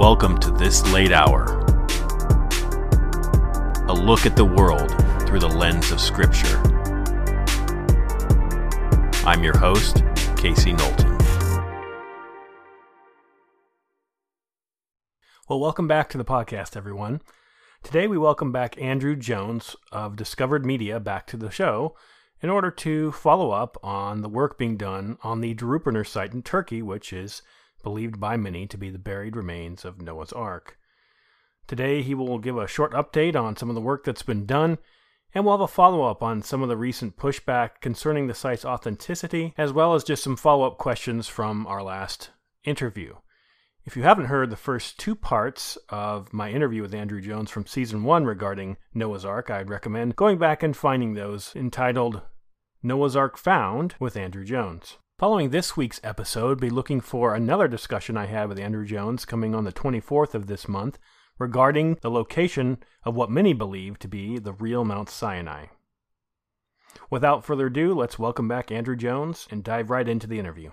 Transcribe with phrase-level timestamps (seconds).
[0.00, 1.44] Welcome to This Late Hour,
[3.86, 4.88] a look at the world
[5.26, 6.56] through the lens of Scripture.
[9.26, 10.02] I'm your host,
[10.38, 11.18] Casey Knowlton.
[15.50, 17.20] Well, welcome back to the podcast, everyone.
[17.82, 21.94] Today we welcome back Andrew Jones of Discovered Media back to the show
[22.40, 26.42] in order to follow up on the work being done on the Durupinar site in
[26.42, 27.42] Turkey, which is
[27.82, 30.78] believed by many to be the buried remains of Noah's Ark.
[31.66, 34.78] Today, he will give a short update on some of the work that's been done,
[35.34, 38.64] and we'll have a follow up on some of the recent pushback concerning the site's
[38.64, 42.30] authenticity, as well as just some follow up questions from our last
[42.64, 43.14] interview.
[43.84, 47.66] If you haven't heard the first two parts of my interview with Andrew Jones from
[47.66, 52.20] season one regarding Noah's Ark, I'd recommend going back and finding those entitled
[52.82, 54.98] Noah's Ark Found with Andrew Jones.
[55.20, 59.54] Following this week's episode, be looking for another discussion I had with Andrew Jones coming
[59.54, 60.98] on the 24th of this month
[61.38, 65.66] regarding the location of what many believe to be the real Mount Sinai.
[67.10, 70.70] Without further ado, let's welcome back Andrew Jones and dive right into the interview.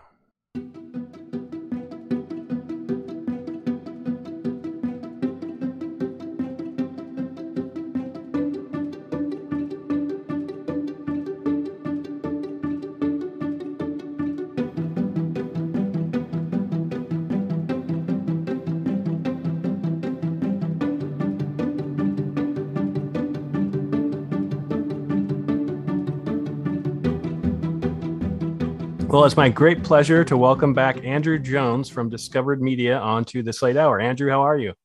[29.18, 33.64] Well, it's my great pleasure to welcome back Andrew Jones from Discovered Media onto This
[33.64, 34.00] Late Hour.
[34.00, 34.76] Andrew, how are you?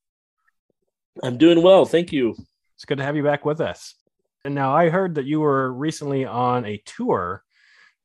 [1.22, 1.84] I'm doing well.
[1.84, 2.34] Thank you.
[2.74, 3.94] It's good to have you back with us.
[4.46, 7.44] And now I heard that you were recently on a tour.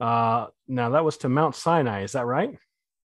[0.02, 2.03] Uh, now that was to Mount Sinai.
[2.03, 2.59] Is that right?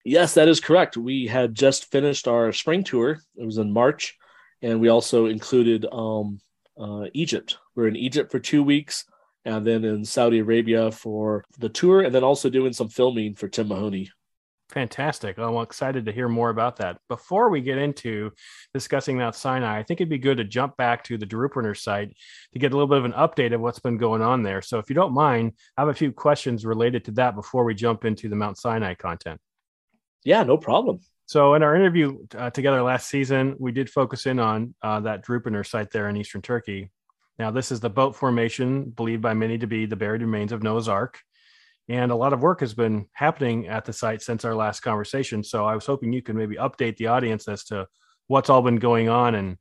[0.07, 0.97] Yes, that is correct.
[0.97, 3.19] We had just finished our spring tour.
[3.37, 4.17] It was in March,
[4.63, 6.41] and we also included um,
[6.81, 7.59] uh, Egypt.
[7.75, 9.05] We're in Egypt for two weeks
[9.45, 13.49] and then in Saudi Arabia for the tour, and then also doing some filming for
[13.49, 14.11] Tim Mahoney.
[14.73, 15.39] Fantastic.
[15.39, 16.97] I'm excited to hear more about that.
[17.07, 18.31] Before we get into
[18.73, 22.17] discussing Mount Sinai, I think it'd be good to jump back to the Durupinar site
[22.55, 24.63] to get a little bit of an update of what's been going on there.
[24.63, 27.75] So, if you don't mind, I have a few questions related to that before we
[27.75, 29.41] jump into the Mount Sinai content.
[30.25, 31.01] Yeah, no problem.
[31.27, 35.27] So, in our interview uh, together last season, we did focus in on uh, that
[35.27, 36.91] Durupinar site there in eastern Turkey.
[37.39, 40.63] Now, this is the boat formation believed by many to be the buried remains of
[40.63, 41.21] Noah's Ark.
[41.89, 45.43] And a lot of work has been happening at the site since our last conversation.
[45.43, 47.89] So I was hoping you could maybe update the audience as to
[48.29, 49.59] what's all been going on and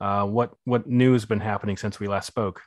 [0.00, 2.62] uh, what what news has been happening since we last spoke.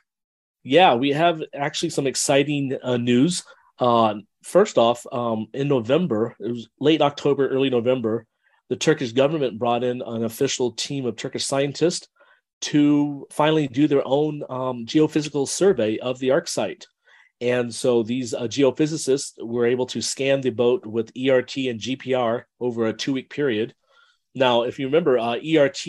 [0.62, 3.44] Yeah, we have actually some exciting uh, news.
[3.78, 8.26] Uh, first off, um, in November, it was late October, early November,
[8.68, 12.08] the Turkish government brought in an official team of Turkish scientists
[12.60, 16.86] to finally do their own um, geophysical survey of the ark site.
[17.40, 22.44] And so these uh, geophysicists were able to scan the boat with ERT and GPR
[22.60, 23.74] over a two week period.
[24.34, 25.86] Now, if you remember, uh, ERT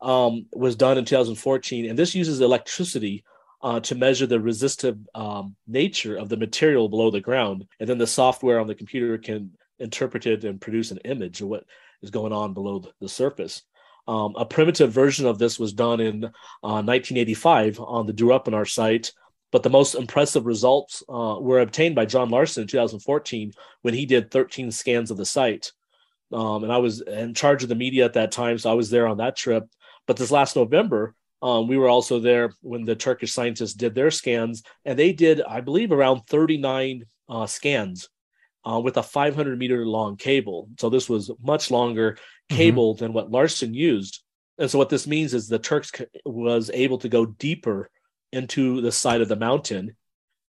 [0.00, 3.24] um, was done in 2014, and this uses electricity
[3.62, 7.64] uh, to measure the resistive um, nature of the material below the ground.
[7.80, 11.48] And then the software on the computer can interpret it and produce an image of
[11.48, 11.64] what
[12.02, 13.62] is going on below the surface.
[14.06, 19.12] Um, a primitive version of this was done in uh, 1985 on the Durupinar site,
[19.50, 24.04] but the most impressive results uh, were obtained by John Larson in 2014 when he
[24.04, 25.72] did 13 scans of the site.
[26.32, 28.90] Um, and I was in charge of the media at that time, so I was
[28.90, 29.64] there on that trip.
[30.06, 34.10] But this last November, um, we were also there when the Turkish scientists did their
[34.10, 38.08] scans, and they did, I believe, around 39 uh, scans
[38.64, 40.68] uh, with a 500 meter long cable.
[40.78, 42.56] So this was much longer mm-hmm.
[42.56, 43.04] cable mm-hmm.
[43.04, 44.22] than what Larson used.
[44.58, 45.92] And so what this means is the Turks
[46.24, 47.90] was able to go deeper
[48.32, 49.96] into the side of the mountain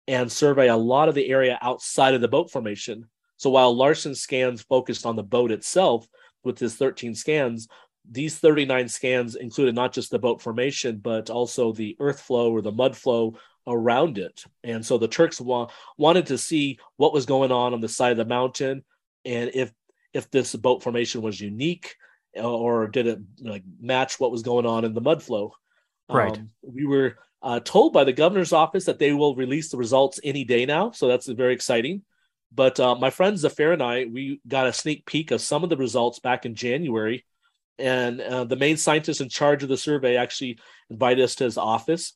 [0.08, 3.10] and survey a lot of the area outside of the boat formation.
[3.38, 6.08] So while Larson's scans focused on the boat itself
[6.44, 7.68] with his 13 scans,
[8.10, 12.62] these 39 scans included not just the boat formation, but also the earth flow or
[12.62, 13.36] the mud flow
[13.68, 14.44] around it.
[14.64, 18.12] And so the Turks wa- wanted to see what was going on on the side
[18.12, 18.84] of the mountain
[19.26, 19.72] and if
[20.14, 21.96] if this boat formation was unique
[22.36, 25.54] or did it like match what was going on in the mud flow.
[26.10, 26.38] Right.
[26.38, 30.20] Um, we were uh, told by the governor's office that they will release the results
[30.24, 32.04] any day now, so that's very exciting.
[32.54, 35.70] But uh, my friend Zafir and I, we got a sneak peek of some of
[35.70, 37.26] the results back in January,
[37.78, 40.60] and uh, the main scientist in charge of the survey actually
[40.90, 42.14] invited us to his office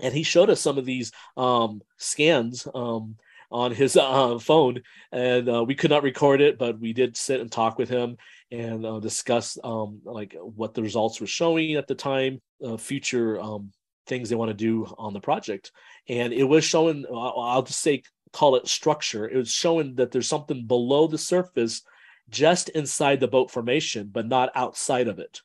[0.00, 3.16] and he showed us some of these um, scans um,
[3.50, 7.40] on his uh, phone, and uh, we could not record it, but we did sit
[7.40, 8.16] and talk with him
[8.50, 13.40] and uh, discuss um, like what the results were showing at the time, uh, future
[13.40, 13.72] um,
[14.06, 15.72] things they want to do on the project,
[16.08, 17.04] and it was showing.
[17.12, 18.02] I'll just say,
[18.32, 19.28] call it structure.
[19.28, 21.82] It was showing that there's something below the surface,
[22.30, 25.40] just inside the boat formation, but not outside of it.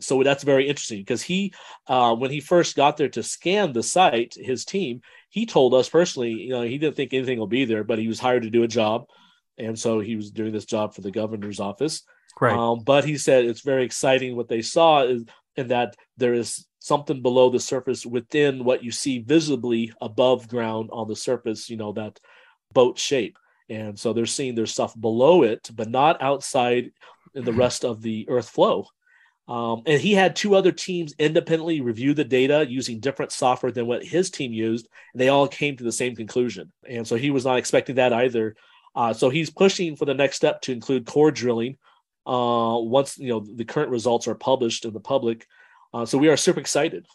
[0.00, 1.52] So that's very interesting because he,
[1.86, 5.88] uh, when he first got there to scan the site, his team, he told us
[5.88, 8.50] personally, you know, he didn't think anything will be there, but he was hired to
[8.50, 9.06] do a job,
[9.58, 12.02] and so he was doing this job for the governor's office.
[12.40, 12.56] Right.
[12.56, 15.24] Um, but he said it's very exciting what they saw is
[15.56, 20.88] and that there is something below the surface within what you see visibly above ground
[20.92, 21.68] on the surface.
[21.68, 22.18] You know that
[22.72, 23.38] boat shape,
[23.68, 26.92] and so they're seeing there's stuff below it, but not outside
[27.34, 28.86] in the rest of the Earth flow.
[29.48, 33.86] Um, and he had two other teams independently review the data using different software than
[33.86, 36.72] what his team used, and they all came to the same conclusion.
[36.88, 38.54] And so he was not expecting that either.
[38.94, 41.78] Uh, so he's pushing for the next step to include core drilling
[42.26, 45.46] uh, once you know the current results are published in the public.
[45.92, 47.06] Uh, so we are super excited.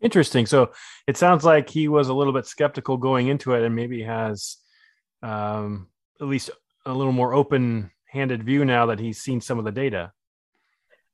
[0.00, 0.46] Interesting.
[0.46, 0.72] So
[1.06, 4.56] it sounds like he was a little bit skeptical going into it, and maybe has
[5.22, 5.88] um,
[6.20, 6.50] at least
[6.86, 10.12] a little more open-handed view now that he's seen some of the data.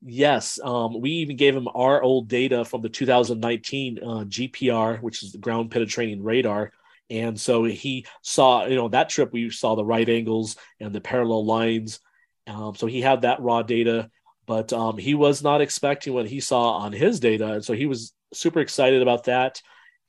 [0.02, 5.22] Yes, um, we even gave him our old data from the 2019 uh, GPR, which
[5.22, 6.72] is the ground penetrating radar.
[7.10, 11.00] And so he saw, you know, that trip we saw the right angles and the
[11.00, 12.00] parallel lines.
[12.46, 14.10] Um, so he had that raw data,
[14.46, 17.54] but um, he was not expecting what he saw on his data.
[17.54, 19.60] And so he was super excited about that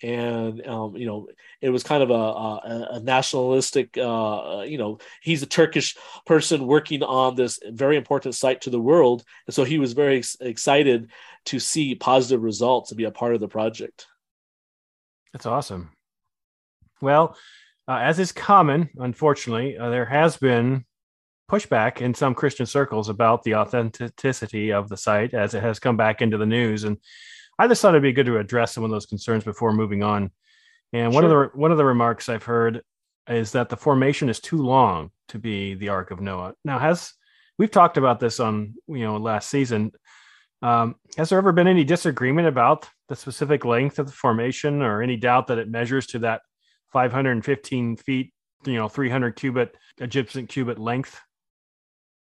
[0.04, 1.28] and um, you know
[1.62, 5.96] it was kind of a, a, a nationalistic uh, you know he's a turkish
[6.26, 9.24] person working on this very important site to the world.
[9.48, 11.10] And so he was very ex- excited
[11.46, 14.08] to see positive results and be a part of the project.
[15.34, 15.92] That's awesome.
[17.02, 17.36] Well
[17.88, 20.86] uh, as is common unfortunately uh, there has been
[21.50, 25.98] pushback in some christian circles about the authenticity of the site as it has come
[25.98, 26.84] back into the news.
[26.86, 26.98] And
[27.62, 30.32] I just thought it'd be good to address some of those concerns before moving on.
[30.94, 32.82] And one of the one of the remarks I've heard
[33.30, 36.56] is that the formation is too long to be the Ark of Noah.
[36.66, 37.14] Now, has
[37.60, 39.92] we've talked about this on you know last season.
[40.64, 45.04] Um, has there ever been any disagreement about the specific length of the formation, or
[45.04, 46.42] any doubt that it measures to that
[46.92, 48.34] 515 feet,
[48.66, 51.22] you know, 300 cubit Egyptian cubit length?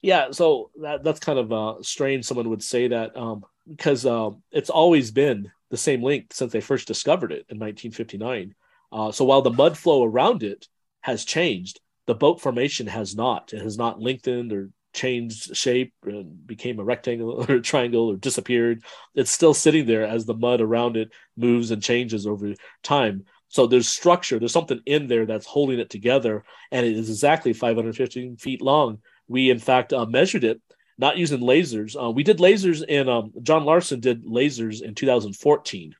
[0.01, 2.23] Yeah, so that that's kind of uh, strange.
[2.23, 3.17] Someone would say that.
[3.17, 7.57] Um, because um, it's always been the same length since they first discovered it in
[7.57, 8.56] 1959.
[8.91, 10.67] Uh, so while the mud flow around it
[11.01, 13.53] has changed, the boat formation has not.
[13.53, 18.15] It has not lengthened or changed shape and became a rectangle or a triangle or
[18.15, 18.83] disappeared.
[19.13, 22.53] It's still sitting there as the mud around it moves and changes over
[22.83, 23.25] time.
[23.50, 27.53] So there's structure, there's something in there that's holding it together, and it is exactly
[27.53, 29.00] 515 feet long.
[29.27, 30.61] We, in fact, uh, measured it
[30.97, 32.01] not using lasers.
[32.01, 35.95] Uh, we did lasers, and um, John Larson did lasers in 2014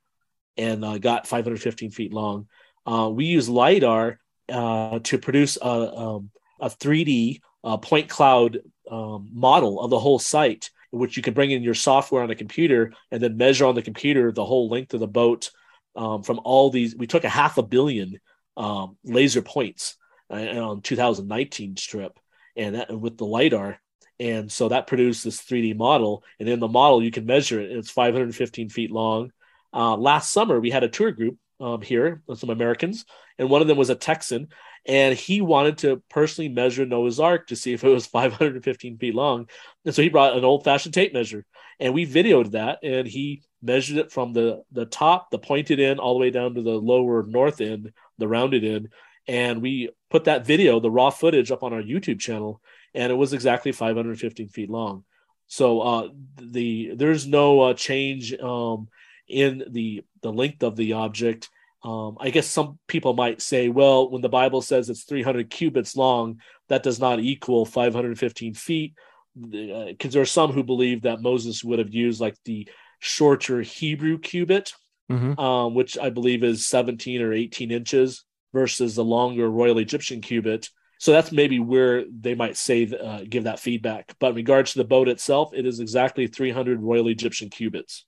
[0.58, 2.48] and uh, got 515 feet long.
[2.86, 4.20] Uh, we use LIDAR
[4.50, 8.60] uh, to produce a, um, a 3D uh, point cloud
[8.90, 12.36] um, model of the whole site, which you can bring in your software on a
[12.36, 15.50] computer and then measure on the computer the whole length of the boat
[15.96, 16.96] um, from all these.
[16.96, 18.20] We took a half a billion
[18.56, 19.98] um, laser points
[20.30, 22.20] uh, on 2019 strip,
[22.56, 23.80] and that, with the LIDAR
[24.20, 26.24] and so that produced this 3D model.
[26.40, 27.72] And in the model, you can measure it.
[27.72, 29.32] It's 515 feet long.
[29.74, 33.06] Uh, last summer, we had a tour group um, here some Americans,
[33.38, 34.50] and one of them was a Texan,
[34.86, 39.16] and he wanted to personally measure Noah's Ark to see if it was 515 feet
[39.16, 39.48] long.
[39.86, 41.46] And so he brought an old fashioned tape measure,
[41.80, 46.00] and we videoed that, and he measured it from the the top, the pointed end,
[46.00, 48.90] all the way down to the lower north end, the rounded end,
[49.28, 52.62] and we put that video, the raw footage, up on our YouTube channel
[52.96, 55.04] and it was exactly 515 feet long.
[55.48, 56.08] So uh,
[56.42, 58.88] the there's no uh, change um,
[59.28, 61.50] in the the length of the object.
[61.84, 65.96] Um, I guess some people might say, well, when the Bible says it's 300 cubits
[65.96, 68.96] long, that does not equal 515 feet,
[69.40, 73.62] because uh, there are some who believe that Moses would have used like the shorter
[73.62, 74.74] Hebrew cubit,
[75.12, 75.40] mm-hmm.
[75.40, 80.70] um, which I believe is 17 or 18 inches, versus the longer Royal Egyptian cubit,
[81.06, 84.16] so that's maybe where they might say uh, give that feedback.
[84.20, 88.08] But in regards to the boat itself, it is exactly 300 Royal Egyptian cubits.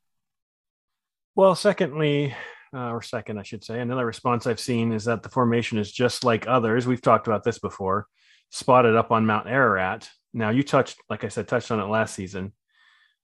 [1.36, 2.34] Well, secondly,
[2.74, 5.92] uh, or second, I should say, another response I've seen is that the formation is
[5.92, 6.88] just like others.
[6.88, 8.08] We've talked about this before,
[8.50, 10.10] spotted up on Mount Ararat.
[10.34, 12.52] Now, you touched, like I said, touched on it last season.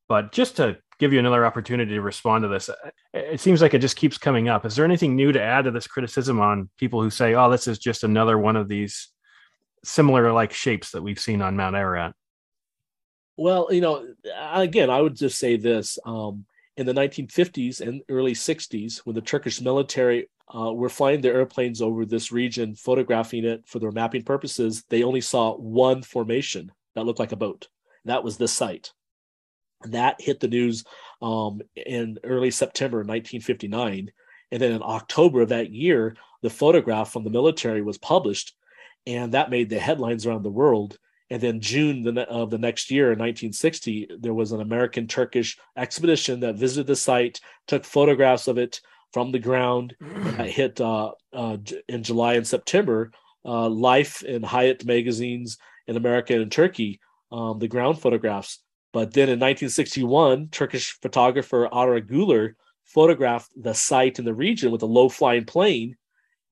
[0.08, 2.70] But just to give you another opportunity to respond to this,
[3.12, 4.68] it seems like it just keeps coming up.
[4.68, 7.68] Is there anything new to add to this criticism on people who say, "Oh, this
[7.68, 9.10] is just another one of these
[9.84, 12.14] similar like shapes that we've seen on Mount Ararat"?
[13.38, 14.08] Well, you know,
[14.54, 16.46] again, I would just say this: um,
[16.78, 21.82] in the 1950s and early 60s, when the Turkish military uh, were flying their airplanes
[21.82, 27.06] over this region, photographing it for their mapping purposes, they only saw one formation that
[27.06, 27.68] looked like a boat.
[28.06, 28.92] That was this site.
[29.84, 30.84] And that hit the news
[31.22, 34.12] um, in early September 1959.
[34.52, 38.56] And then in October of that year, the photograph from the military was published,
[39.06, 40.98] and that made the headlines around the world.
[41.30, 46.42] And then June of the next year, in 1960, there was an American Turkish expedition
[46.42, 48.82] that visited the site, took photographs of it
[49.14, 49.96] from the ground.
[50.02, 51.58] that hit uh, uh,
[51.88, 53.12] in July and September.
[53.46, 55.58] Uh, Life and Hayat magazines
[55.88, 57.00] in America and Turkey,
[57.32, 58.60] um, the ground photographs.
[58.94, 62.54] But then in 1961, Turkish photographer Ara Güler
[62.86, 65.98] photographed the site in the region with a low flying plane,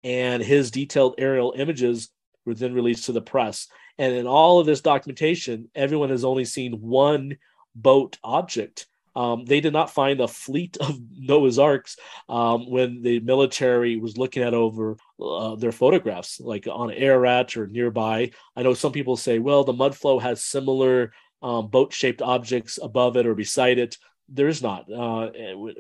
[0.04, 2.10] and his detailed aerial images
[2.46, 3.68] were then released to the press.
[3.98, 7.38] And in all of this documentation, everyone has only seen one
[7.76, 8.88] boat object.
[9.16, 11.98] Um, they did not find a fleet of Noah's Arks
[12.30, 17.68] um, when the military was looking at over uh, their photographs, like on Ararat or
[17.68, 18.32] nearby.
[18.56, 22.80] I know some people say, well, the mud flow has similar um, boat shaped objects
[22.82, 23.98] above it or beside it.
[24.30, 24.92] There is not.
[24.92, 25.32] Uh,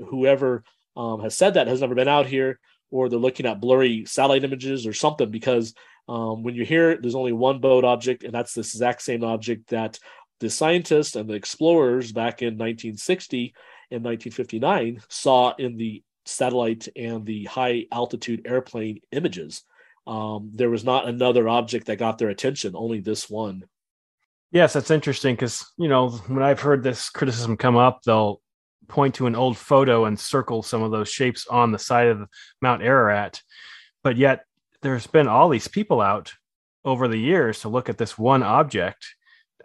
[0.10, 0.64] whoever
[0.98, 4.44] um, has said that has never been out here, or they're looking at blurry satellite
[4.44, 5.74] images or something because
[6.08, 9.24] um, when you hear it, there's only one boat object, and that's this exact same
[9.24, 10.00] object that
[10.40, 13.54] the scientists and the explorers back in 1960
[13.92, 19.64] and 1959 saw in the satellite and the high altitude airplane images.
[20.08, 23.64] Um, there was not another object that got their attention, only this one.
[24.52, 28.42] Yes, that's interesting because, you know, when I've heard this criticism come up, they'll
[28.88, 32.28] point to an old photo and circle some of those shapes on the side of
[32.62, 33.42] Mount Ararat.
[34.04, 34.44] But yet,
[34.82, 36.34] there's been all these people out
[36.84, 39.16] over the years to look at this one object.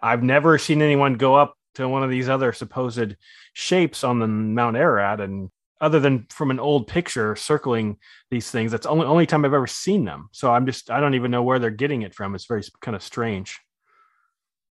[0.01, 3.15] I've never seen anyone go up to one of these other supposed
[3.53, 7.97] shapes on the Mount Ararat and other than from an old picture circling
[8.31, 10.29] these things that's only only time I've ever seen them.
[10.31, 12.33] So I'm just I don't even know where they're getting it from.
[12.33, 13.59] It's very kind of strange.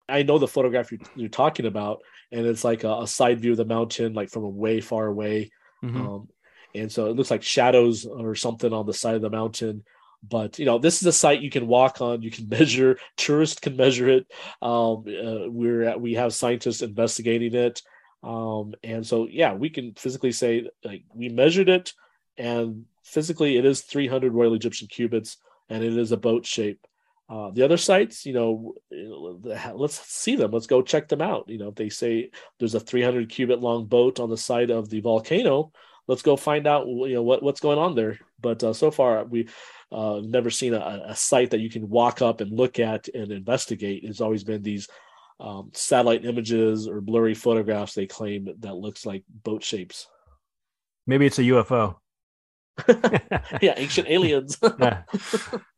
[0.10, 3.52] I know the photograph you're, you're talking about, and it's like a, a, side view
[3.52, 5.52] of the mountain, like from a way far away.
[5.84, 6.02] Mm-hmm.
[6.02, 6.30] Um,
[6.74, 9.84] and so it looks like shadows or something on the side of the mountain
[10.28, 13.60] but you know this is a site you can walk on you can measure tourists
[13.60, 14.28] can measure it.
[14.62, 17.82] Um, uh, we're at, we have scientists investigating it.
[18.22, 21.94] Um, and so yeah we can physically say like we measured it
[22.38, 25.38] and physically it is 300 royal egyptian cubits
[25.70, 26.86] and it is a boat shape.
[27.30, 30.52] Uh, the other sites you know let's see them.
[30.52, 31.48] Let's go check them out.
[31.48, 34.90] You know if they say there's a 300 cubit long boat on the side of
[34.90, 35.72] the volcano
[36.10, 38.20] let's go find out you know what, what's going on there.
[38.42, 39.48] But uh, so far we
[39.92, 43.32] uh, never seen a, a, site that you can walk up and look at and
[43.32, 44.04] investigate.
[44.04, 44.88] It's always been these
[45.40, 50.08] um, satellite images or blurry photographs they claim that looks like boat shapes.
[51.08, 51.96] Maybe it's a UFO.
[53.62, 54.58] yeah, ancient aliens.
[54.80, 55.04] yeah,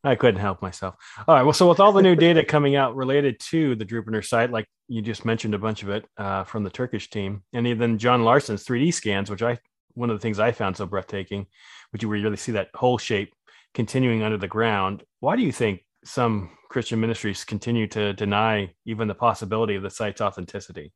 [0.04, 0.94] I couldn't help myself.
[1.26, 1.42] All right.
[1.42, 4.66] Well, so with all the new data coming out related to the Durupinar site, like
[4.88, 8.24] you just mentioned a bunch of it uh, from the Turkish team, and even John
[8.24, 9.58] Larson's 3D scans, which I
[9.94, 11.46] one of the things I found so breathtaking,
[11.90, 13.34] which you really see that whole shape
[13.74, 15.04] continuing under the ground.
[15.20, 19.90] Why do you think some Christian ministries continue to deny even the possibility of the
[19.90, 20.92] site's authenticity?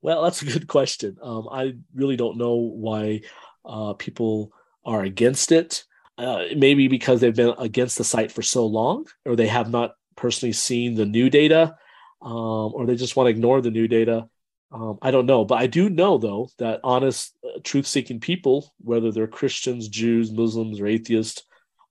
[0.00, 1.16] Well, that's a good question.
[1.22, 3.22] Um, I really don't know why
[3.64, 4.52] uh, people
[4.84, 5.84] are against it.
[6.16, 9.94] Uh, maybe because they've been against the site for so long, or they have not
[10.16, 11.76] personally seen the new data,
[12.20, 14.28] um, or they just want to ignore the new data.
[14.70, 19.10] Um, I don't know, but I do know though that honest, uh, truth-seeking people, whether
[19.10, 21.44] they're Christians, Jews, Muslims, or atheists,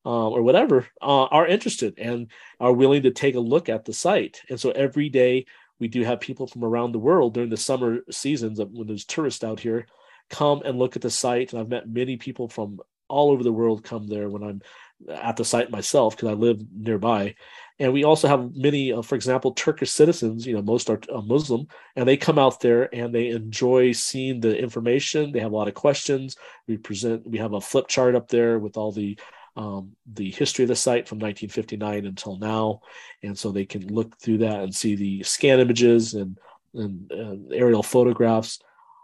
[0.06, 2.30] uh, or whatever, uh, are interested and
[2.60, 4.42] are willing to take a look at the site.
[4.50, 5.48] And so every day
[5.80, 9.44] we do have people from around the world during the summer seasons when there's tourists
[9.44, 9.88] out here
[10.30, 11.52] come and look at the site.
[11.52, 14.62] And I've met many people from all over the world come there when I'm
[15.10, 17.36] at the site myself because I live nearby.
[17.80, 21.22] And we also have many, uh, for example, Turkish citizens, you know, most are uh,
[21.22, 25.32] Muslim, and they come out there and they enjoy seeing the information.
[25.32, 26.36] They have a lot of questions.
[26.68, 29.18] We present, we have a flip chart up there with all the
[29.56, 32.82] um, the history of the site from 1959 until now,
[33.24, 36.38] and so they can look through that and see the scan images and
[36.76, 38.60] and, and aerial photographs.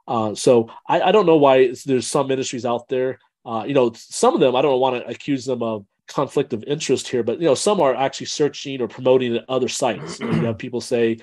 [0.07, 3.19] Uh, so I, I, don't know why there's some ministries out there.
[3.45, 6.63] Uh, you know, some of them I don't want to accuse them of conflict of
[6.63, 10.19] interest here, but you know, some are actually searching or promoting other sites.
[10.19, 11.17] You, have people say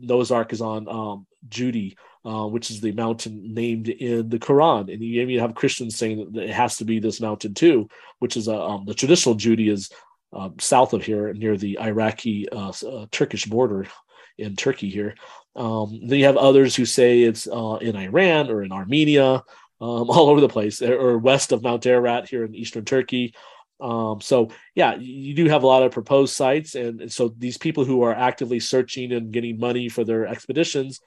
[0.00, 4.92] Noah's Ark is on um, Judi, uh, which is the mountain named in the Quran.
[4.92, 7.88] And you even have Christians saying that it has to be this mountain too,
[8.20, 9.90] which is uh, um, the traditional Judi is
[10.32, 13.86] uh, south of here near the Iraqi uh, uh, Turkish border
[14.38, 15.14] in Turkey here.
[15.54, 19.42] Um, then you have others who say it's uh, in Iran or in Armenia,
[19.82, 23.34] um, all over the place, or west of Mount Ararat here in eastern Turkey.
[23.80, 27.58] Um, so yeah, you do have a lot of proposed sites, and, and, so these
[27.58, 31.00] people who are actively searching and getting money for their expeditions,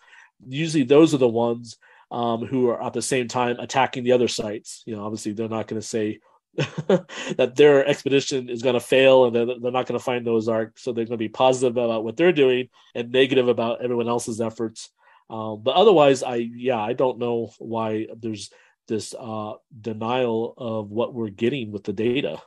[0.45, 1.77] usually those are the ones
[2.11, 4.83] um, who are at the same time attacking the other sites.
[4.85, 6.19] You know, obviously they're not going to say
[6.57, 10.49] that their expedition is going to fail and they're, they're not going to find Noah's
[10.49, 14.09] Ark, so they're going to be positive about what they're doing and negative about everyone
[14.09, 14.89] else's efforts.
[15.29, 18.51] Um, but otherwise, I yeah, I don't know why there's
[18.87, 22.41] this uh, denial of what we're getting with the data.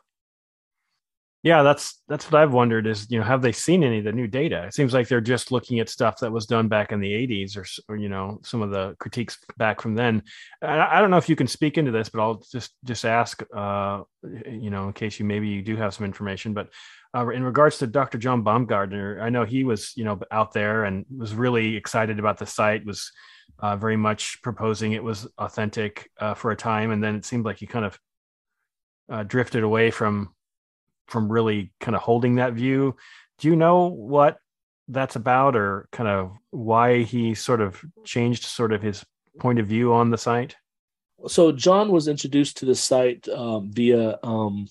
[1.44, 4.12] Yeah, that's that's what I've wondered is, you know, have they seen any of the
[4.12, 4.64] new data?
[4.64, 7.56] It seems like they're just looking at stuff that was done back in the 80s
[7.56, 10.24] or, or you know, some of the critiques back from then.
[10.60, 13.40] I, I, don't know if you can speak into this, but I'll just just ask
[13.54, 14.02] uh,
[14.50, 16.70] you know, in case you maybe you do have some information, but
[17.14, 18.18] uh, in regards to Dr.
[18.18, 22.38] John Baumgardner, I know he was, you know, out there and was really excited about
[22.38, 23.12] the site, was
[23.58, 27.44] uh, very much proposing it was authentic uh, for a time, and then it seemed
[27.44, 27.98] like he kind of
[29.08, 30.34] uh, drifted away from
[31.06, 32.94] from really kind of holding that view.
[33.38, 34.38] Do you know what
[34.88, 39.04] that's about or kind of why he sort of changed sort of his
[39.38, 40.56] point of view on the site?
[41.26, 44.68] So John was introduced to the site um, via um,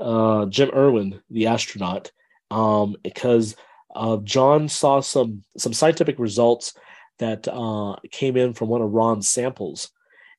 [0.00, 2.10] uh, Jim Irwin, the astronaut,
[2.50, 3.54] um, because
[3.94, 6.74] uh, John saw some some scientific results
[7.18, 9.90] that uh, came in from one of Ron's samples,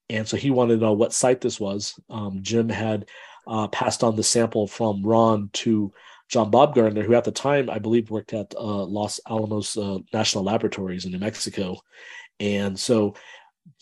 [0.09, 1.99] and so he wanted to know what site this was.
[2.09, 3.07] Um, Jim had
[3.47, 5.91] uh, passed on the sample from Ron to
[6.29, 10.43] John Baumgardner, who at the time I believe worked at uh, Los Alamos uh, National
[10.43, 11.77] Laboratories in New Mexico,
[12.39, 13.15] and so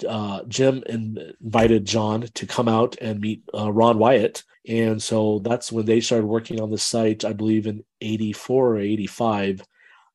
[0.07, 5.71] uh, Jim invited John to come out and meet uh, Ron Wyatt, and so that's
[5.71, 7.25] when they started working on the site.
[7.25, 9.63] I believe in '84 or '85,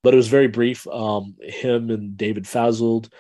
[0.03, 0.87] but it was very brief.
[0.87, 3.11] Um, him and David Fasold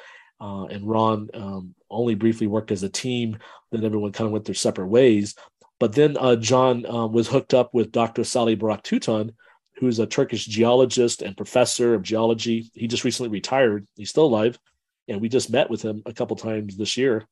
[0.40, 3.38] uh, and Ron um, only briefly worked as a team.
[3.70, 5.34] Then everyone kind of went their separate ways.
[5.78, 8.24] But then uh, John um, was hooked up with Dr.
[8.24, 9.32] Salih Tutan,
[9.76, 12.70] who's a Turkish geologist and professor of geology.
[12.74, 13.86] He just recently retired.
[13.96, 14.58] He's still alive.
[15.08, 17.26] And we just met with him a couple times this year.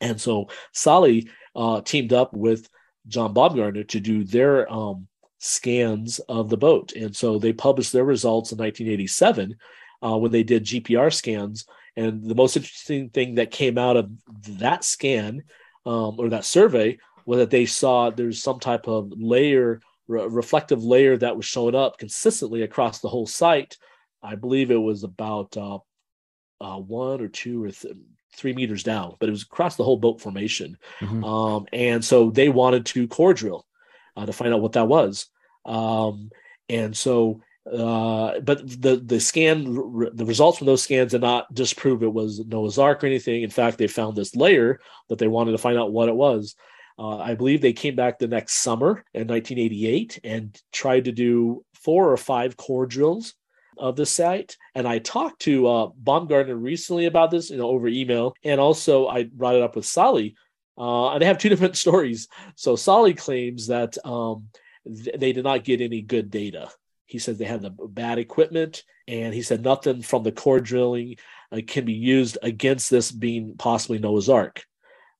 [0.00, 2.68] And so Salih uh, teamed up with
[3.06, 5.06] John Baumgardner to do their um,
[5.44, 6.92] scans of the boat.
[6.92, 9.56] And so they published their results in 1987
[10.02, 11.66] uh, when they did GPR scans.
[11.96, 14.10] And the most interesting thing that came out of
[14.58, 15.44] that scan
[15.84, 20.82] um, or that survey was that they saw there's some type of layer, re- reflective
[20.82, 23.76] layer that was showing up consistently across the whole site.
[24.22, 25.78] I believe it was about uh,
[26.58, 27.94] uh, one or two or th-
[28.34, 30.78] three meters down, but it was across the whole boat formation.
[31.00, 31.22] Mm-hmm.
[31.22, 33.66] Um, and so they wanted to core drill
[34.16, 35.28] uh, to find out what that was.
[35.64, 36.30] Um,
[36.68, 39.64] and so, uh, but the the scan,
[40.14, 43.42] the results from those scans did not disprove it was Noah's Ark or anything.
[43.42, 46.54] In fact, they found this layer that they wanted to find out what it was.
[46.98, 51.64] Uh, I believe they came back the next summer in 1988 and tried to do
[51.74, 53.34] four or five core drills
[53.78, 54.56] of the site.
[54.74, 59.08] And I talked to uh, Baumgardner recently about this, you know, over email, and also
[59.08, 60.34] I brought it up with Salih.
[60.76, 62.28] Uh, and they have two different stories.
[62.56, 64.48] So Salih claims that um,
[64.86, 66.70] th- they did not get any good data.
[67.06, 71.16] He said they had the bad equipment, and he said nothing from the core drilling
[71.52, 74.64] uh, can be used against this being possibly Noah's Ark.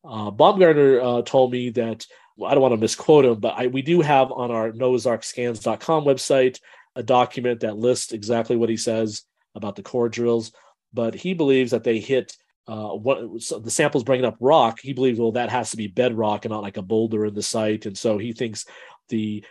[0.05, 3.67] Uh, Baumgardner uh, told me that well, I don't want to misquote him, but I,
[3.69, 6.59] we do have on our noahsarkscans.com website
[6.97, 9.23] a document that lists exactly what he says
[9.55, 10.53] about the core drills.
[10.93, 14.81] But he believes that they hit uh, what so the samples bringing up rock.
[14.81, 17.43] He believes well that has to be bedrock and not like a boulder in the
[17.43, 18.65] site, and so he thinks
[19.09, 19.45] the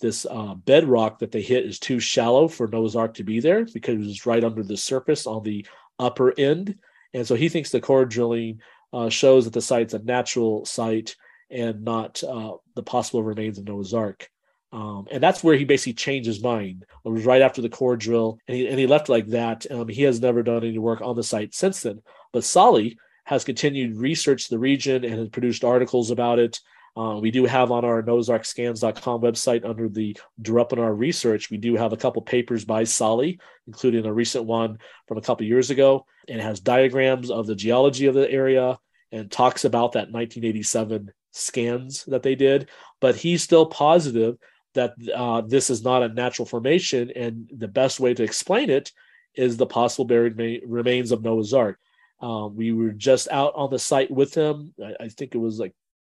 [0.00, 3.64] this uh, bedrock that they hit is too shallow for Noah's Ark to be there
[3.64, 5.64] because it's right under the surface on the
[5.98, 6.76] upper end,
[7.14, 8.60] and so he thinks the core drilling
[8.92, 11.16] uh, shows that the site's a natural site
[11.50, 14.28] and not uh, the possible remains of Noah's Ark.
[14.72, 16.86] Um, and that's where he basically changed his mind.
[17.04, 19.70] It was right after the core drill, and he, and he left like that.
[19.70, 22.00] Um, he has never done any work on the site since then.
[22.32, 26.58] But Salih has continued research the region and has produced articles about it.
[26.94, 31.92] Uh, we do have on our noahsarkscans.com website under the Durupinar research, we do have
[31.92, 34.78] a couple papers by Salih, including a recent one
[35.08, 36.04] from a couple years ago.
[36.28, 38.78] And it has diagrams of the geology of the area
[39.10, 42.68] and talks about that 1987 scans that they did.
[43.00, 44.36] But he's still positive
[44.74, 47.10] that uh, this is not a natural formation.
[47.14, 48.92] And the best way to explain it
[49.34, 51.78] is the possible buried ma- remains of Noah's Ark.
[52.20, 54.74] Um, we were just out on the site with him.
[54.82, 55.74] I, I, think it was like,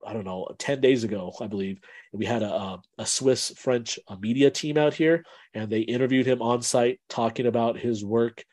[0.05, 1.79] I don't know, 10 days ago, I believe.
[2.11, 6.61] We had a, a Swiss French media team out here, and they interviewed him on
[6.61, 8.43] site talking about his work.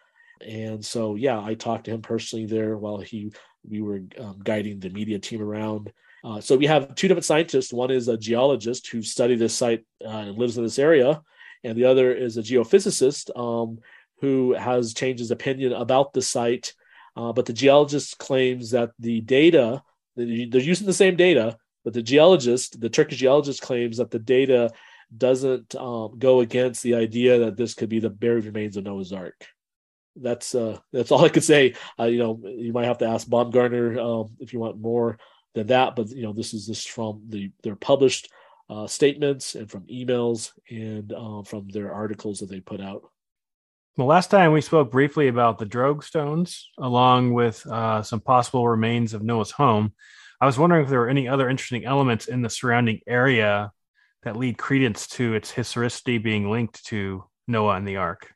[0.47, 3.33] And so, yeah, I talked to him personally there while he
[3.69, 5.93] we were um, guiding the media team around.
[6.25, 7.73] Uh, so we have two different scientists.
[7.73, 11.23] One is a geologist who studied this site uh, and lives in this area,
[11.65, 13.79] and the other is a geophysicist um,
[14.21, 16.75] who has changed his opinion about the site.
[17.17, 19.83] Uh, but the geologist claims that the data,
[20.25, 24.71] they're using the same data, but the geologist, the Turkish geologist, claims that the data
[25.17, 29.13] doesn't um, go against the idea that this could be the buried remains of Noah's
[29.13, 29.47] Ark.
[30.17, 31.75] That's uh, that's all I could say.
[31.99, 35.19] Uh, you know, you might have to ask Baumgardner um, if you want more
[35.55, 38.31] than that, but you know, this is this from the their published
[38.69, 43.03] uh, statements and from emails and uh, from their articles that they put out.
[43.97, 48.67] Well, last time we spoke briefly about the Drogue stones, along with uh, some possible
[48.69, 49.95] remains of Noah's home.
[50.41, 53.73] I was wondering if there were any other interesting elements in the surrounding area
[54.23, 58.33] that lead credence to its historicity being linked to Noah and the Ark.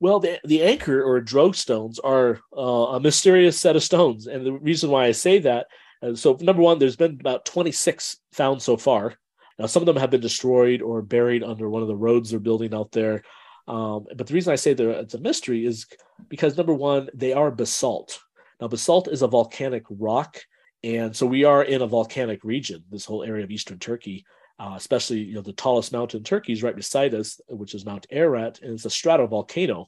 [0.00, 4.26] Well, the, the anchor or Drogue stones are uh, a mysterious set of stones.
[4.26, 5.66] And the reason why I say that,
[6.02, 9.14] uh, so number one, there's been about 26 found so far.
[9.58, 12.40] Now, some of them have been destroyed or buried under one of the roads they're
[12.40, 13.22] building out there.
[13.70, 15.86] Um, but the reason I say that it's a mystery is
[16.28, 18.18] because number one, they are basalt.
[18.60, 20.38] Now, basalt is a volcanic rock,
[20.82, 22.82] and so we are in a volcanic region.
[22.90, 24.24] This whole area of eastern Turkey,
[24.58, 27.86] uh, especially you know the tallest mountain in Turkey is right beside us, which is
[27.86, 29.86] Mount Ararat, and it's a stratovolcano.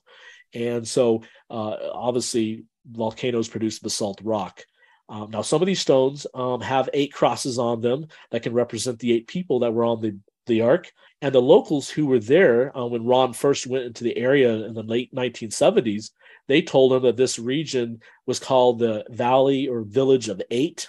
[0.55, 4.65] And so, uh, obviously, volcanoes produce basalt rock.
[5.09, 9.01] Um, now, some of these stones um, have eight crosses on them that can represent
[9.01, 10.91] the eight people that were on the, the ark.
[11.21, 14.75] And the locals who were there uh, when Ron first went into the area in
[14.75, 16.11] the late 1970s,
[16.49, 20.89] they told him that this region was called the Valley or Village of Eight.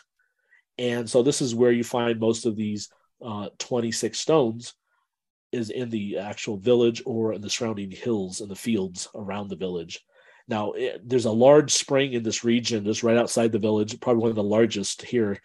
[0.77, 2.89] And so, this is where you find most of these
[3.23, 4.73] uh, 26 stones
[5.51, 9.55] is in the actual village or in the surrounding hills and the fields around the
[9.55, 10.03] village.
[10.47, 14.21] Now, it, there's a large spring in this region, just right outside the village, probably
[14.21, 15.39] one of the largest here.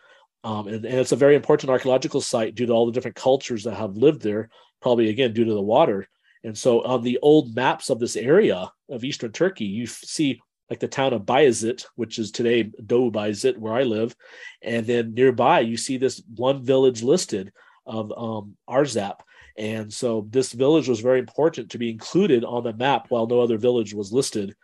[0.45, 3.65] Um, and, and, it's a very important archaeological site due to all the different cultures
[3.65, 6.09] that have lived there, probably again due to the water.
[6.45, 10.81] And so on the old maps of this area of eastern Turkey, you see like
[10.81, 14.15] the town of Bayazit, which is today Doğu Bayazit, where I live.
[14.63, 17.53] And then nearby, you see this one village listed
[17.87, 19.21] of um, Arzap.
[19.57, 23.41] And so this village was very important to be included on the map while no
[23.41, 24.55] other village was listed.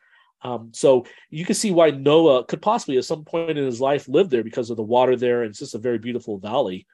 [0.45, 4.07] Um, so you can see why Noah could possibly at some point in his life
[4.09, 5.43] live there because of the water there.
[5.43, 6.87] And it's just a very beautiful valley.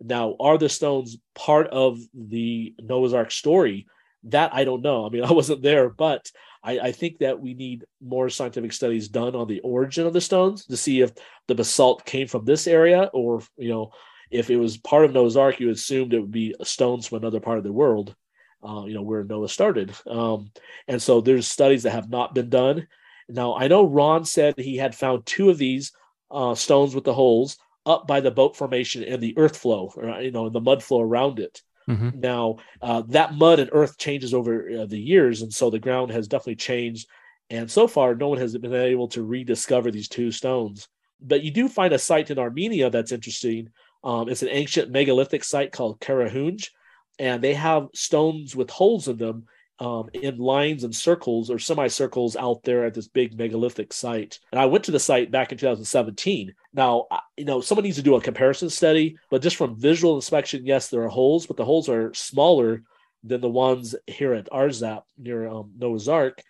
[0.00, 3.86] Now, are the stones part of the Noah's Ark story?
[4.24, 5.06] That I don't know.
[5.06, 6.30] I mean, I wasn't there, but
[6.62, 10.20] I, I, think that we need more scientific studies done on the origin of the
[10.20, 11.12] stones to see if
[11.46, 13.92] the basalt came from this area or, you know,
[14.30, 17.40] if it was part of Noah's Ark, you assumed it would be stones from another
[17.40, 18.14] part of the world,
[18.62, 19.94] uh, you know, where Noah started.
[20.06, 20.50] Um,
[20.86, 22.86] and so there's studies that have not been done.
[23.28, 25.92] Now, I know Ron said he had found two of these
[26.30, 30.20] uh, stones with the holes up by the boat formation and the earth flow, or,
[30.20, 31.62] you know, the mud flow around it.
[31.88, 32.20] Mm-hmm.
[32.20, 36.10] Now, uh, that mud and earth changes over uh, the years, and so the ground
[36.10, 37.08] has definitely changed.
[37.50, 40.88] And so far, no one has been able to rediscover these two stones.
[41.20, 43.70] But you do find a site in Armenia that's interesting
[44.04, 46.70] um, it's an ancient megalithic site called Karahunj,
[47.18, 49.46] and they have stones with holes in them
[49.80, 54.40] um, in lines and circles or semicircles out there at this big megalithic site.
[54.50, 56.54] And I went to the site back in 2017.
[56.72, 60.66] Now, you know, someone needs to do a comparison study, but just from visual inspection,
[60.66, 62.82] yes, there are holes, but the holes are smaller
[63.22, 66.42] than the ones here at Arzap near um, Noah's Ark.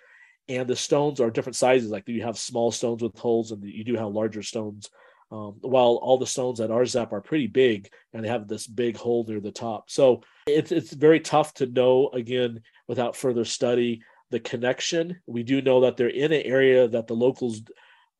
[0.48, 1.90] And the stones are different sizes.
[1.90, 4.88] Like you have small stones with holes, and you do have larger stones
[5.30, 8.96] um, while all the stones at Arzap are pretty big and they have this big
[8.96, 9.90] hole near the top.
[9.90, 15.20] So it's it's very tough to know again without further study the connection.
[15.26, 17.62] We do know that they're in an area that the locals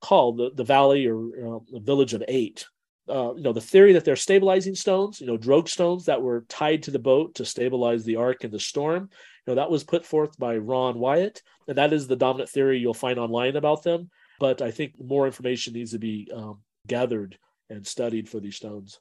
[0.01, 2.67] call the, the valley or uh, the village of eight.
[3.09, 6.45] Uh, you know the theory that they're stabilizing stones, you know, drogue stones that were
[6.51, 9.09] tied to the boat to stabilize the ark in the storm.
[9.47, 12.79] You know that was put forth by Ron Wyatt, and that is the dominant theory
[12.79, 14.11] you'll find online about them.
[14.39, 17.39] But I think more information needs to be um, gathered
[17.71, 18.99] and studied for these stones.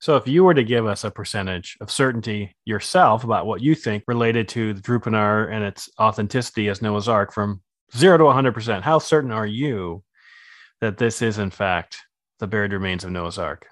[0.00, 3.74] So, if you were to give us a percentage of certainty yourself about what you
[3.74, 7.62] think related to the Durupinar and its authenticity as Noah's Ark from
[7.96, 10.04] zero to 100%, how certain are you
[10.80, 11.98] that this is, in fact,
[12.38, 13.66] the buried remains of Noah's Ark?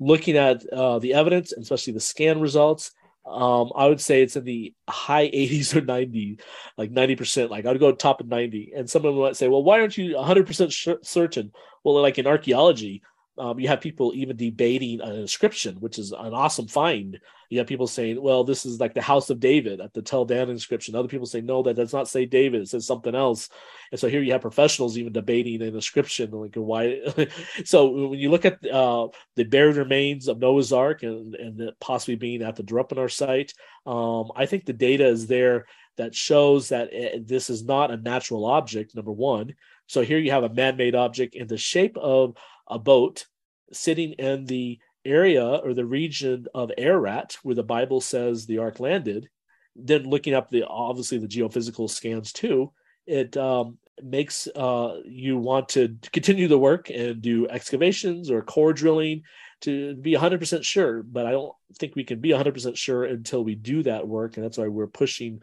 [0.00, 2.90] Looking at uh, the evidence, and especially the scan results,
[3.28, 6.38] Um, I would say it's in the high 80s or 90,
[6.76, 7.50] like 90%.
[7.50, 8.72] Like I'd go top of 90.
[8.76, 11.52] And someone might say, well, why aren't you 100% certain?
[11.84, 13.02] Well, like in archaeology,
[13.38, 17.18] um, you have people even debating an inscription, which is an awesome find.
[17.50, 20.24] You have people saying, well, this is like the house of David at the Tel
[20.24, 20.94] Dan inscription.
[20.94, 22.62] Other people say, no, that does not say David.
[22.62, 23.48] It says something else.
[23.90, 26.30] And so here you have professionals even debating an inscription.
[26.30, 27.00] Like, why?
[27.64, 32.16] so when you look at uh, the buried remains of Noah's Ark and, and possibly
[32.16, 33.54] being at the Durupinar site,
[33.86, 37.96] um, I think the data is there that shows that it, this is not a
[37.96, 39.54] natural object, number one.
[39.86, 42.36] So here you have a man made object in the shape of
[42.68, 43.26] a boat
[43.72, 48.80] sitting in the area or the region of Ararat, where the Bible says the ark
[48.80, 49.28] landed,
[49.74, 52.72] then looking up the obviously the geophysical scans too,
[53.06, 58.72] it um, makes uh, you want to continue the work and do excavations or core
[58.72, 59.22] drilling
[59.62, 61.02] to be 100% sure.
[61.02, 64.44] But I don't think we can be 100% sure until we do that work, and
[64.44, 65.40] that's why we're pushing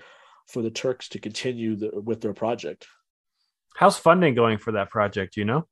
[0.48, 2.88] for the Turks to continue the, with their project.
[3.76, 5.38] How's funding going for that project?
[5.38, 5.68] You know?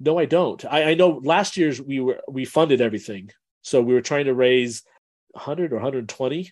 [0.00, 0.64] No, I don't.
[0.64, 3.30] I, I know last year's we were we funded everything,
[3.62, 4.82] so we were trying to raise
[5.32, 6.50] 100 or 120.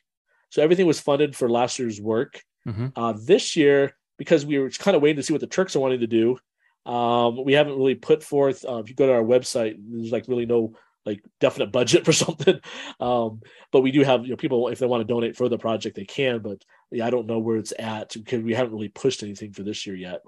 [0.50, 2.42] So everything was funded for last year's work.
[2.66, 2.88] Mm-hmm.
[2.94, 5.80] Uh, this year, because we were kind of waiting to see what the Turks are
[5.80, 6.38] wanting to do,
[6.84, 8.64] um, we haven't really put forth.
[8.68, 10.74] Uh, if you go to our website, there's like really no
[11.06, 12.60] like definite budget for something.
[13.00, 13.40] Um,
[13.72, 15.96] but we do have you know people if they want to donate for the project
[15.96, 16.40] they can.
[16.40, 19.62] But yeah, I don't know where it's at because we haven't really pushed anything for
[19.62, 20.20] this year yet.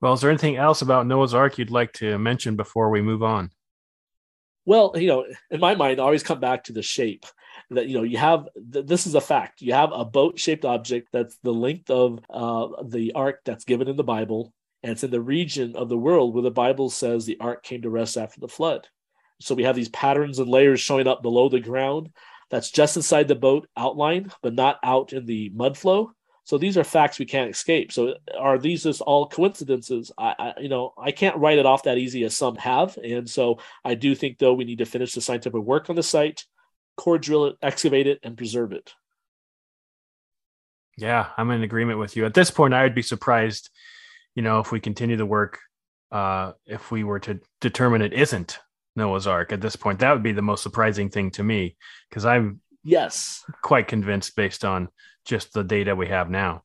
[0.00, 3.22] Well, is there anything else about Noah's Ark you'd like to mention before we move
[3.22, 3.50] on?
[4.64, 7.24] Well, you know, in my mind, I always come back to the shape.
[7.70, 9.60] That you know, you have this is a fact.
[9.60, 13.96] You have a boat-shaped object that's the length of uh, the ark that's given in
[13.96, 17.40] the Bible, and it's in the region of the world where the Bible says the
[17.40, 18.86] ark came to rest after the flood.
[19.40, 22.10] So we have these patterns and layers showing up below the ground.
[22.50, 26.12] That's just inside the boat outline, but not out in the mud flow.
[26.48, 27.92] So these are facts we can't escape.
[27.92, 30.10] So are these just all coincidences?
[30.16, 33.28] I, I, you know I can't write it off that easy as some have, and
[33.28, 36.46] so I do think though we need to finish the scientific work on the site,
[36.96, 38.94] core drill it, excavate it, and preserve it.
[40.96, 42.24] Yeah, I'm in agreement with you.
[42.24, 43.68] At this point, I would be surprised,
[44.34, 45.58] you know, if we continue the work,
[46.10, 48.58] uh, if we were to determine it isn't
[48.96, 51.76] Noah's Ark at this point, that would be the most surprising thing to me
[52.08, 54.88] because I'm yes quite convinced based on
[55.28, 56.62] just the data we have now.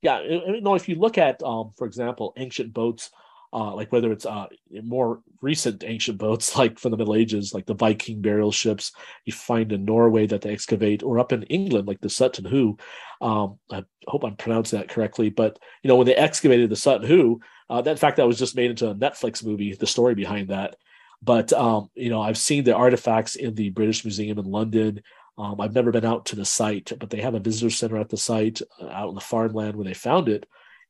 [0.00, 3.10] Yeah, you know, if you look at, um, for example, ancient boats,
[3.52, 4.46] uh, like whether it's uh,
[4.84, 8.92] more recent ancient boats, like from the Middle Ages, like the Viking burial ships
[9.24, 12.76] you find in Norway that they excavate, or up in England, like the Sutton Hoo.
[13.20, 17.08] Um, I hope I'm pronouncing that correctly, but you know, when they excavated the Sutton
[17.08, 19.74] Hoo, uh, that in fact that was just made into a Netflix movie.
[19.74, 20.76] The story behind that,
[21.22, 25.02] but um, you know, I've seen the artifacts in the British Museum in London.
[25.36, 28.08] Um, I've never been out to the site, but they have a visitor center at
[28.08, 30.46] the site uh, out in the farmland where they found it.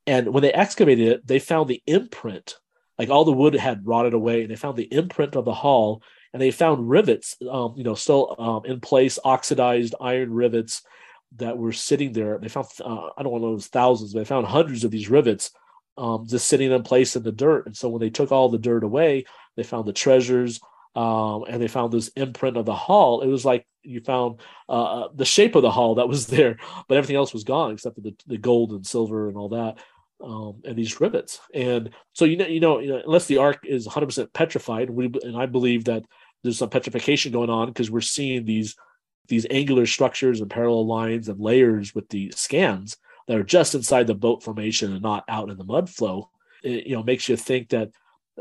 [0.07, 2.57] And when they excavated it, they found the imprint,
[2.99, 6.03] like all the wood had rotted away, and they found the imprint of the hall,
[6.33, 10.83] and they found rivets, um, you know, still um, in place, oxidized iron rivets
[11.37, 12.39] that were sitting there.
[12.39, 15.11] They found, uh, I don't know, it was thousands, but they found hundreds of these
[15.11, 15.51] rivets
[15.99, 17.67] um, just sitting in place in the dirt.
[17.67, 19.25] And so when they took all the dirt away,
[19.59, 20.61] they found the treasures,
[20.95, 23.23] um, and they found this imprint of the hall.
[23.23, 26.59] It was like you found uh, uh, the shape of the hall that was there,
[26.87, 29.79] but everything else was gone except for the, the gold and silver and all that,
[30.23, 31.41] um, and these rivets.
[31.53, 35.47] And so you know, you know, unless the ark is 100% petrified, we, and I
[35.47, 36.05] believe that
[36.45, 38.77] there's some petrification going on because we're seeing these
[39.27, 44.07] these angular structures and parallel lines and layers with the scans that are just inside
[44.07, 46.31] the boat formation and not out in the mud flow.
[46.63, 47.91] It you know makes you think that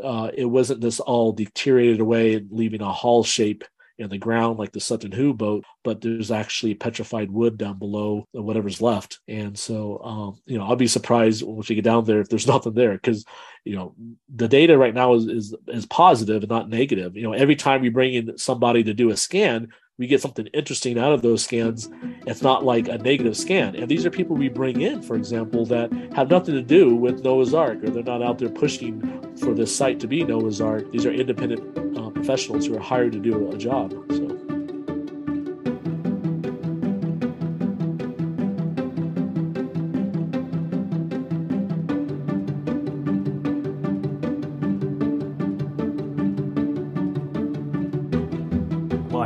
[0.04, 3.64] uh, it wasn't this all deteriorated away and leaving a hull shape
[3.98, 8.28] in the ground like the Sutton Hoo boat, but there's actually petrified wood down below
[8.32, 9.20] whatever's left.
[9.28, 12.48] And so, um, you know, I'll be surprised once you get down there if there's
[12.48, 13.26] nothing there because,
[13.64, 13.96] you know,
[14.34, 17.16] the data right now is, is is positive and not negative.
[17.16, 20.46] You know, every time we bring in somebody to do a scan, we get something
[20.48, 21.90] interesting out of those scans.
[22.28, 23.76] It's not like a negative scan.
[23.76, 27.24] And these are people we bring in, for example, that have nothing to do with
[27.24, 29.02] Noah's Ark, or they're not out there pushing
[29.40, 30.92] for this site to be Noah's Ark.
[30.92, 33.94] These are independent uh, professionals who are hired to do a job.
[34.10, 34.28] So.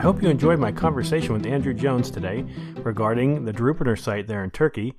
[0.02, 2.44] I hope you enjoyed my conversation with Andrew Jones today
[2.78, 4.96] regarding the Durupinar site there in Turkey,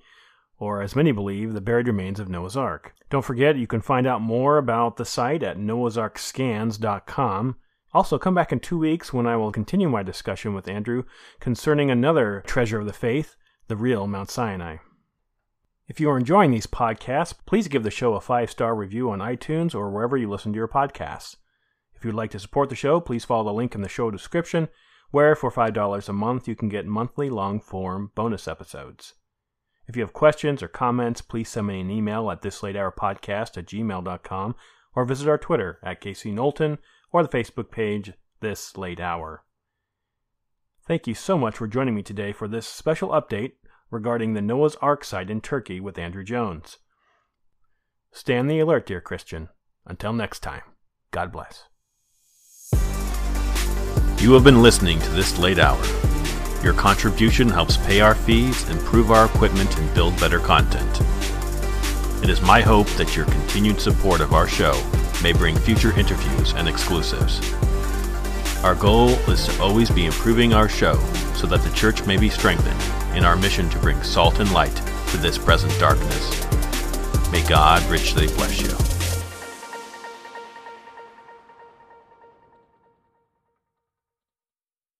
[0.62, 2.94] or as many believe, the buried remains of Noah's Ark.
[3.10, 7.56] Don't forget, you can find out more about the site at noahsarkscans.com,
[7.92, 11.02] Also, come back in two weeks when I will continue my discussion with Andrew
[11.40, 13.34] concerning another treasure of the faith,
[13.66, 14.76] the real Mount Sinai.
[15.88, 19.18] If you are enjoying these podcasts, please give the show a five star review on
[19.18, 21.34] iTunes or wherever you listen to your podcasts.
[21.96, 24.68] If you'd like to support the show, please follow the link in the show description,
[25.10, 29.14] where for $5 a month you can get monthly long form bonus episodes.
[29.92, 34.54] If you have questions or comments, please send me an email at thislatehourpodcast at gmail.com
[34.94, 36.78] or visit our Twitter at Casey Knowlton
[37.12, 39.44] or the Facebook page This Late Hour.
[40.88, 43.52] Thank you so much for joining me today for this special update
[43.90, 46.78] regarding the Noah's Ark site in Turkey with Andrew Jones.
[48.12, 49.50] Stand the alert, dear Christian.
[49.84, 50.62] Until next time,
[51.10, 51.64] God bless.
[54.22, 55.82] You have been listening to This Late Hour.
[56.62, 61.00] Your contribution helps pay our fees, improve our equipment, and build better content.
[62.22, 64.80] It is my hope that your continued support of our show
[65.24, 67.40] may bring future interviews and exclusives.
[68.62, 70.94] Our goal is to always be improving our show
[71.34, 72.80] so that the church may be strengthened
[73.16, 74.76] in our mission to bring salt and light
[75.08, 76.46] to this present darkness.
[77.32, 78.91] May God richly bless you.